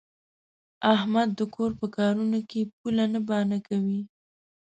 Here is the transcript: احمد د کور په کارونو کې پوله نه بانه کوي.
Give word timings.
احمد 0.93 1.29
د 1.39 1.41
کور 1.55 1.71
په 1.79 1.87
کارونو 1.97 2.39
کې 2.49 2.61
پوله 2.77 3.05
نه 3.13 3.19
بانه 3.27 3.57
کوي. 3.67 4.01